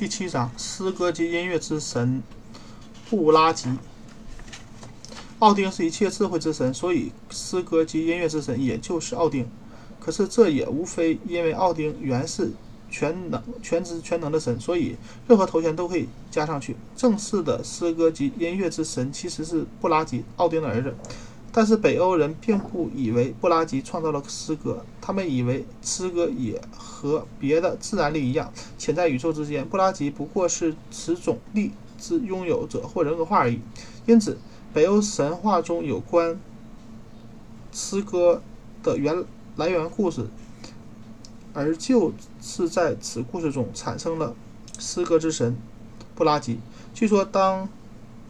[0.00, 2.22] 第七章：诗歌及音乐之神
[3.10, 3.68] 布拉吉。
[5.40, 9.46] 奥丁是一切智慧之神，所以诗歌及音乐之神也就是奥丁。
[10.00, 12.50] 可是这也无非因为奥丁原是
[12.90, 14.96] 全能、全知、全能的神，所以
[15.28, 16.74] 任何头衔都可以加上去。
[16.96, 20.94] 正式的诗歌及音乐之神其实是布拉吉，奥丁的儿子。
[21.52, 29.68] 但是北欧人并不以为布拉吉创造了诗歌，他们以为诗歌也和别的自然力一样，潜在宇宙之间。
[29.68, 33.58] 布拉吉不过是此种力之拥有者或人格化而已。
[34.06, 34.38] 因此，
[34.72, 36.38] 北欧神话中有关
[37.72, 38.40] 诗歌
[38.84, 39.24] 的原
[39.56, 40.28] 来源故事，
[41.52, 44.36] 而就是在此故事中产生了
[44.78, 45.56] 诗歌之神
[46.14, 46.60] 布拉吉。
[46.94, 47.68] 据说，当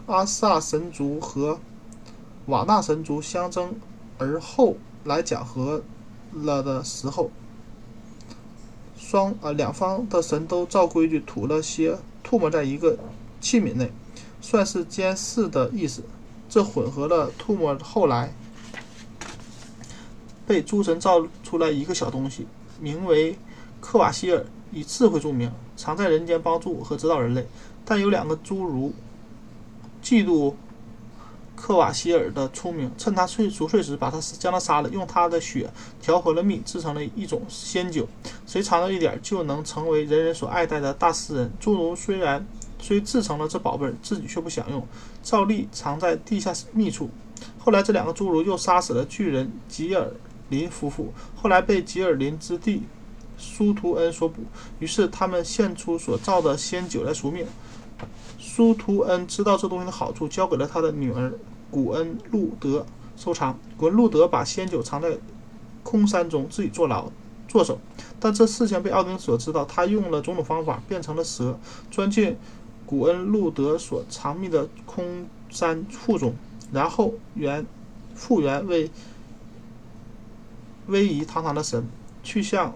[0.07, 1.61] 阿萨神族和
[2.51, 3.77] 瓦纳神族相争，
[4.19, 5.83] 而后来讲和
[6.33, 7.31] 了的时候，
[8.99, 12.99] 双呃两方的神都照规矩吐了些唾沫在一个
[13.41, 13.93] 器皿内，
[14.41, 16.03] 算是监视的意思。
[16.49, 18.35] 这混合了唾沫，后来
[20.45, 22.49] 被诸神造出来一个小东西，
[22.81, 23.39] 名为
[23.81, 27.47] 克瓦希尔，以智慧著名，常在人间帮助和指导人类。
[27.85, 28.93] 但有两个侏儒
[30.03, 30.55] 嫉妒。
[31.61, 38.09] 克瓦希尔的聪明，趁他睡熟睡时，把他将他杀了，用他的血调和了蜜，制成了一种仙酒。
[38.47, 41.53] 谁尝到一点，就能成为人人所爱戴的大诗人。
[41.61, 42.45] 侏儒虽然
[42.81, 44.85] 虽制成了这宝贝，自己却不享用，
[45.23, 47.11] 照例藏在地下密处。
[47.59, 50.11] 后来，这两个侏儒又杀死了巨人吉尔
[50.49, 52.83] 林夫妇，后来被吉尔林之弟
[53.37, 54.43] 苏图恩所捕，
[54.79, 57.47] 于是他们献出所造的仙酒来赎命。
[58.39, 61.33] 苏图恩知道这东西的好处，交给了他的女儿。
[61.71, 62.85] 古恩路德
[63.17, 65.17] 收藏，古恩路德把仙酒藏在
[65.85, 67.09] 空山中，自己坐牢
[67.47, 67.79] 坐守。
[68.19, 71.57] 但这事情被奥丁所知道，他用了种种方法，变成了蛇，
[71.89, 72.37] 钻进
[72.85, 76.35] 古恩路德所藏匿的空山腹中，
[76.73, 77.65] 然后原
[78.17, 78.91] 复原为
[80.89, 81.87] 威仪堂堂的神，
[82.25, 82.75] 去向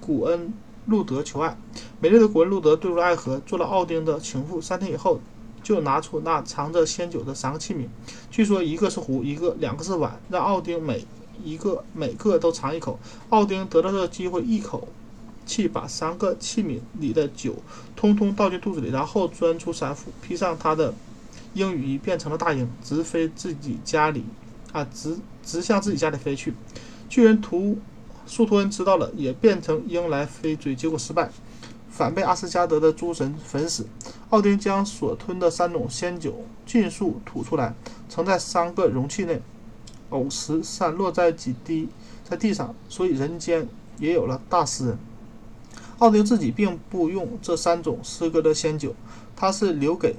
[0.00, 0.52] 古恩
[0.88, 1.56] 路德求爱。
[2.00, 4.60] 美丽的国路德坠入爱河，做了奥丁的情妇。
[4.60, 5.20] 三天以后。
[5.60, 7.88] 就拿出那藏着仙酒的三个器皿，
[8.30, 11.04] 据说一个是壶，一个两个是碗，让奥丁每
[11.44, 12.98] 一个每个都尝一口。
[13.28, 14.88] 奥丁得到这个机会，一口
[15.44, 17.56] 气把三个器皿里的酒
[17.96, 20.94] 通通倒进肚子里，然后钻出山腹，披上他的
[21.52, 24.24] 鹰羽衣，变成了大鹰，直飞自己家里，
[24.72, 26.54] 啊，直直向自己家里飞去。
[27.10, 27.76] 巨人图
[28.28, 31.30] 苏托恩知道了，也变成鹰来飞追，结果失败。
[31.90, 33.86] 反被阿斯加德的诸神粉死。
[34.28, 37.74] 奥丁将所吞的三种仙酒尽数吐出来，
[38.08, 39.40] 盛在三个容器内，
[40.10, 41.88] 偶时散落在几滴
[42.22, 42.74] 在地上。
[42.88, 43.66] 所以人间
[43.98, 44.98] 也有了大诗人。
[45.98, 48.94] 奥丁自己并不用这三种诗歌的仙酒，
[49.34, 50.14] 他是留给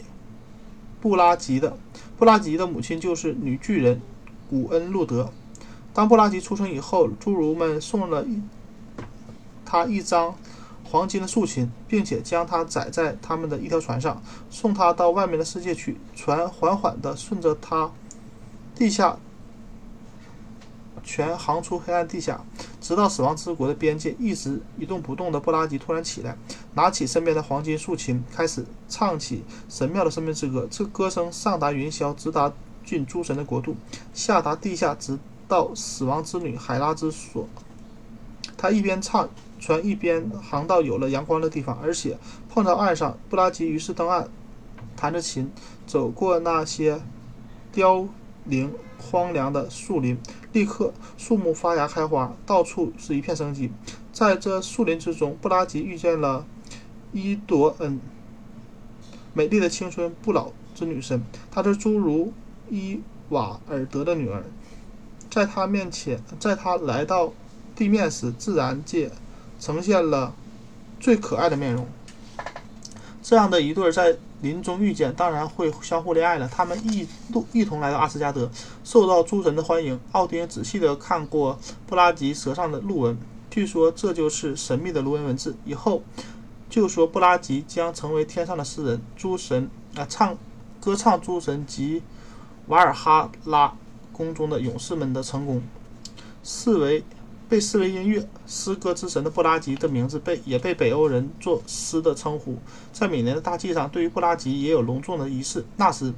[1.00, 1.78] 布拉吉的。
[2.18, 4.02] 布拉吉的母亲就是女巨人
[4.50, 5.32] 古恩路德。
[5.94, 8.26] 当布拉吉出生以后，侏儒们送了
[9.66, 10.36] 他一张。
[10.92, 16.00] 黄金的竖琴，并且将它载在他们的一条船上，送他到外面的世界去。
[16.16, 17.92] 船缓缓地顺着他
[18.74, 19.20] 地下
[21.04, 22.42] 全航出黑暗地下，
[22.82, 24.16] 直到死亡之国的边界。
[24.18, 26.36] 一直一动不动的布拉吉突然起来，
[26.74, 30.68] 拿起身边的黄金竖琴，开始唱起神妙的生命之歌。
[30.72, 32.52] 这歌声上达云霄，直达
[32.84, 33.76] 进诸神的国度，
[34.12, 37.46] 下达地下，直到死亡之女海拉之所。
[38.56, 39.30] 他一边唱。
[39.62, 42.18] 船一边航到有了阳光的地方，而且
[42.48, 44.30] 碰到岸上，布拉吉于是登岸，
[44.96, 45.52] 弹着琴，
[45.86, 47.02] 走过那些
[47.74, 48.08] 凋
[48.46, 50.18] 零荒凉的树林，
[50.54, 53.70] 立刻树木发芽开花，到处是一片生机。
[54.14, 56.46] 在这树林之中，布拉吉遇见了
[57.12, 58.00] 伊朵恩，
[59.34, 61.22] 美丽的青春不老之女神，
[61.52, 62.32] 她是侏儒
[62.70, 64.46] 伊瓦尔德的女儿。
[65.30, 67.34] 在他面前，在他来到
[67.76, 69.12] 地面时，自然界。
[69.62, 70.34] 呈现了
[71.02, 71.86] 最可爱的面容。
[73.22, 76.48] 这样的一对在林中遇见，当然会相互恋爱了。
[76.48, 78.50] 他们一路一同来到阿斯加德，
[78.86, 80.00] 受到诸神的欢迎。
[80.14, 83.18] 奥丁仔细地看过布拉吉舌上的鹿纹，
[83.52, 85.58] 据说这就是神秘的卢纹文字。
[85.66, 86.04] 以后
[86.70, 90.38] 就说布拉吉将成为天上的诗人，诸神啊唱
[90.80, 92.02] 歌唱诸神及
[92.68, 93.74] 瓦尔哈拉
[94.20, 95.64] 宫中的勇士们的成功，
[96.44, 97.02] 视为。
[97.50, 102.56] 被视为音乐诗歌之神的布拉吉的名字被也被北欧人作诗的称呼。
[102.94, 105.66] 在每年的大祭上，对于布拉吉也有隆重的仪式。
[105.76, 106.14] 那时，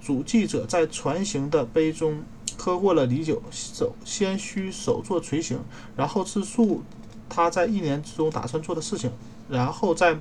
[0.00, 2.22] 主祭者在船形的杯中
[2.56, 5.58] 喝过了礼酒，手先须手作垂形，
[5.96, 6.84] 然后自述
[7.28, 9.10] 他在一年之中打算做的事情，
[9.48, 10.16] 然后在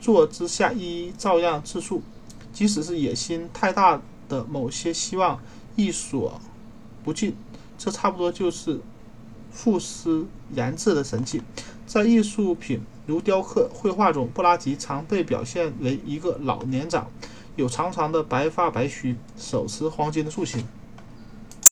[0.00, 2.02] 坐之下一一照样自述。
[2.52, 5.40] 即使是野心太大的某些希望
[5.76, 6.40] 亦所
[7.08, 7.34] 不尽，
[7.78, 8.78] 这差不多就是
[9.50, 11.40] 赋诗研制的神器。
[11.86, 17.10] 在艺术品如雕刻、绘画中，布拉吉常被表现为一个老年长，
[17.56, 20.62] 有长长的白发白须，手持黄金的竖琴。